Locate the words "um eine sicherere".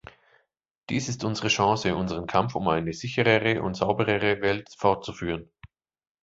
2.55-3.61